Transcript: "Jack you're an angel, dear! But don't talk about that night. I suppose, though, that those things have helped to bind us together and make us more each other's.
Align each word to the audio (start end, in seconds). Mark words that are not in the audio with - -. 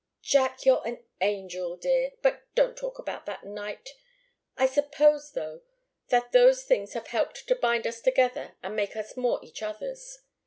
"Jack 0.23 0.65
you're 0.65 0.81
an 0.83 1.05
angel, 1.21 1.77
dear! 1.77 2.13
But 2.23 2.41
don't 2.55 2.75
talk 2.75 2.97
about 2.97 3.27
that 3.27 3.43
night. 3.43 3.89
I 4.57 4.65
suppose, 4.65 5.33
though, 5.33 5.61
that 6.07 6.31
those 6.31 6.63
things 6.63 6.93
have 6.93 7.05
helped 7.05 7.45
to 7.47 7.55
bind 7.55 7.85
us 7.85 8.01
together 8.01 8.55
and 8.63 8.75
make 8.75 8.95
us 8.95 9.15
more 9.15 9.39
each 9.43 9.61
other's. 9.61 10.23